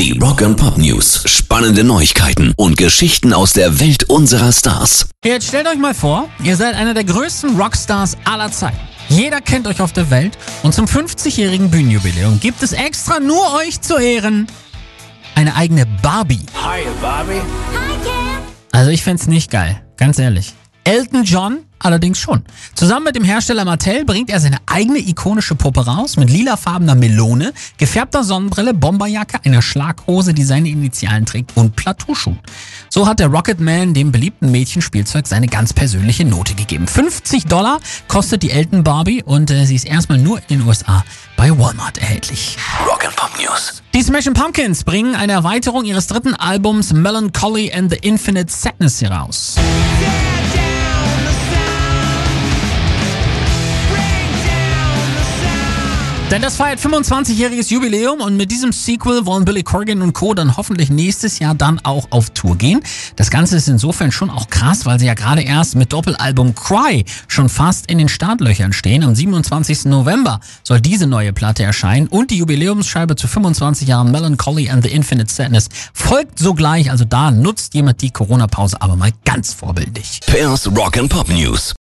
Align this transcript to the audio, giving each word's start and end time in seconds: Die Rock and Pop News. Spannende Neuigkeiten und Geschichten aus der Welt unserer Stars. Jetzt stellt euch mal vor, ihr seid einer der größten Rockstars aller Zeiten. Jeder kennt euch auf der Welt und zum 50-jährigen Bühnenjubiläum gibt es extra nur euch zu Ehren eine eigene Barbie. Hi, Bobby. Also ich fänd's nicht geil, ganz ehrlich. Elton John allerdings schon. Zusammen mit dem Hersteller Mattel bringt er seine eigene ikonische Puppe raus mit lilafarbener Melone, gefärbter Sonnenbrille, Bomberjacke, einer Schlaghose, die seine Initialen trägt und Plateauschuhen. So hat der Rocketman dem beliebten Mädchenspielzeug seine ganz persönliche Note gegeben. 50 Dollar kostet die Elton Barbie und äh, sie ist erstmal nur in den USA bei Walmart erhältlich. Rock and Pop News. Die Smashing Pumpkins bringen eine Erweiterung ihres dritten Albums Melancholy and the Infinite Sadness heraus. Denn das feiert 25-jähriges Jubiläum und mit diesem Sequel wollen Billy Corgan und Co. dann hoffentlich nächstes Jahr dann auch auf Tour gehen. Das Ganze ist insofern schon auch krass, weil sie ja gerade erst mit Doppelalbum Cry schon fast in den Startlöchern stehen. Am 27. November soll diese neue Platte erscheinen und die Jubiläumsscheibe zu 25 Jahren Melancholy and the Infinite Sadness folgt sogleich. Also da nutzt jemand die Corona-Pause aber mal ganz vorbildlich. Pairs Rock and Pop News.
Die 0.00 0.18
Rock 0.18 0.40
and 0.40 0.56
Pop 0.56 0.78
News. 0.78 1.24
Spannende 1.26 1.84
Neuigkeiten 1.84 2.54
und 2.56 2.78
Geschichten 2.78 3.34
aus 3.34 3.52
der 3.52 3.80
Welt 3.80 4.04
unserer 4.04 4.50
Stars. 4.50 5.10
Jetzt 5.22 5.48
stellt 5.48 5.68
euch 5.68 5.76
mal 5.76 5.92
vor, 5.92 6.30
ihr 6.42 6.56
seid 6.56 6.74
einer 6.74 6.94
der 6.94 7.04
größten 7.04 7.60
Rockstars 7.60 8.16
aller 8.24 8.50
Zeiten. 8.50 8.78
Jeder 9.10 9.42
kennt 9.42 9.66
euch 9.66 9.82
auf 9.82 9.92
der 9.92 10.08
Welt 10.08 10.38
und 10.62 10.72
zum 10.72 10.86
50-jährigen 10.86 11.70
Bühnenjubiläum 11.70 12.40
gibt 12.40 12.62
es 12.62 12.72
extra 12.72 13.20
nur 13.20 13.52
euch 13.56 13.82
zu 13.82 13.98
Ehren 13.98 14.46
eine 15.34 15.54
eigene 15.54 15.84
Barbie. 16.00 16.46
Hi, 16.54 16.80
Bobby. 17.02 17.42
Also 18.72 18.90
ich 18.90 19.02
fänd's 19.02 19.26
nicht 19.26 19.50
geil, 19.50 19.84
ganz 19.98 20.18
ehrlich. 20.18 20.54
Elton 20.84 21.24
John 21.24 21.58
allerdings 21.80 22.18
schon. 22.18 22.42
Zusammen 22.74 23.06
mit 23.06 23.16
dem 23.16 23.24
Hersteller 23.24 23.64
Mattel 23.64 24.04
bringt 24.04 24.30
er 24.30 24.40
seine 24.40 24.58
eigene 24.66 24.98
ikonische 24.98 25.54
Puppe 25.54 25.84
raus 25.86 26.16
mit 26.16 26.30
lilafarbener 26.30 26.94
Melone, 26.94 27.52
gefärbter 27.78 28.22
Sonnenbrille, 28.22 28.74
Bomberjacke, 28.74 29.44
einer 29.44 29.62
Schlaghose, 29.62 30.32
die 30.32 30.44
seine 30.44 30.68
Initialen 30.68 31.26
trägt 31.26 31.56
und 31.56 31.76
Plateauschuhen. 31.76 32.38
So 32.88 33.06
hat 33.06 33.20
der 33.20 33.28
Rocketman 33.28 33.94
dem 33.94 34.12
beliebten 34.12 34.50
Mädchenspielzeug 34.50 35.26
seine 35.26 35.46
ganz 35.46 35.72
persönliche 35.72 36.24
Note 36.24 36.54
gegeben. 36.54 36.86
50 36.86 37.46
Dollar 37.46 37.80
kostet 38.08 38.42
die 38.42 38.50
Elton 38.50 38.84
Barbie 38.84 39.22
und 39.22 39.50
äh, 39.50 39.64
sie 39.64 39.76
ist 39.76 39.86
erstmal 39.86 40.18
nur 40.18 40.38
in 40.38 40.58
den 40.58 40.66
USA 40.66 41.04
bei 41.36 41.50
Walmart 41.50 41.98
erhältlich. 41.98 42.56
Rock 42.86 43.04
and 43.04 43.16
Pop 43.16 43.30
News. 43.38 43.82
Die 43.94 44.02
Smashing 44.02 44.34
Pumpkins 44.34 44.84
bringen 44.84 45.14
eine 45.14 45.32
Erweiterung 45.32 45.84
ihres 45.84 46.06
dritten 46.06 46.34
Albums 46.34 46.92
Melancholy 46.92 47.72
and 47.72 47.90
the 47.90 47.98
Infinite 48.02 48.52
Sadness 48.52 49.00
heraus. 49.00 49.56
Denn 56.30 56.42
das 56.42 56.54
feiert 56.54 56.78
25-jähriges 56.78 57.72
Jubiläum 57.72 58.20
und 58.20 58.36
mit 58.36 58.52
diesem 58.52 58.70
Sequel 58.70 59.26
wollen 59.26 59.44
Billy 59.44 59.64
Corgan 59.64 60.00
und 60.00 60.12
Co. 60.12 60.32
dann 60.32 60.56
hoffentlich 60.56 60.88
nächstes 60.88 61.40
Jahr 61.40 61.56
dann 61.56 61.80
auch 61.80 62.06
auf 62.10 62.30
Tour 62.30 62.56
gehen. 62.56 62.82
Das 63.16 63.30
Ganze 63.30 63.56
ist 63.56 63.66
insofern 63.66 64.12
schon 64.12 64.30
auch 64.30 64.48
krass, 64.48 64.86
weil 64.86 65.00
sie 65.00 65.06
ja 65.06 65.14
gerade 65.14 65.42
erst 65.42 65.74
mit 65.74 65.92
Doppelalbum 65.92 66.54
Cry 66.54 67.04
schon 67.26 67.48
fast 67.48 67.90
in 67.90 67.98
den 67.98 68.08
Startlöchern 68.08 68.72
stehen. 68.72 69.02
Am 69.02 69.16
27. 69.16 69.86
November 69.86 70.38
soll 70.62 70.80
diese 70.80 71.08
neue 71.08 71.32
Platte 71.32 71.64
erscheinen 71.64 72.06
und 72.06 72.30
die 72.30 72.36
Jubiläumsscheibe 72.36 73.16
zu 73.16 73.26
25 73.26 73.88
Jahren 73.88 74.12
Melancholy 74.12 74.70
and 74.70 74.84
the 74.84 74.90
Infinite 74.92 75.34
Sadness 75.34 75.68
folgt 75.92 76.38
sogleich. 76.38 76.92
Also 76.92 77.04
da 77.04 77.32
nutzt 77.32 77.74
jemand 77.74 78.02
die 78.02 78.12
Corona-Pause 78.12 78.80
aber 78.80 78.94
mal 78.94 79.10
ganz 79.24 79.52
vorbildlich. 79.52 80.20
Pairs 80.26 80.68
Rock 80.68 80.96
and 80.96 81.08
Pop 81.08 81.28
News. 81.28 81.74